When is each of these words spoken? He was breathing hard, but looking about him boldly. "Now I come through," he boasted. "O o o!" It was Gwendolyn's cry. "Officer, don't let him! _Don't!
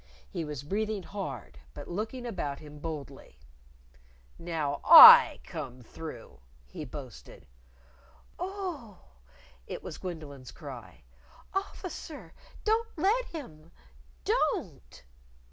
He 0.27 0.43
was 0.43 0.63
breathing 0.63 1.03
hard, 1.03 1.59
but 1.75 1.87
looking 1.87 2.25
about 2.25 2.57
him 2.57 2.79
boldly. 2.79 3.37
"Now 4.39 4.81
I 4.83 5.41
come 5.43 5.83
through," 5.83 6.39
he 6.65 6.85
boasted. 6.85 7.45
"O 8.39 8.49
o 8.49 8.49
o!" 8.49 8.97
It 9.67 9.83
was 9.83 9.99
Gwendolyn's 9.99 10.49
cry. 10.49 11.03
"Officer, 11.53 12.33
don't 12.63 12.89
let 12.97 13.25
him! 13.27 13.69
_Don't! 14.25 15.03